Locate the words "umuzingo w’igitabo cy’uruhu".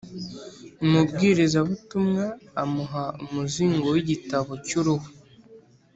3.23-5.07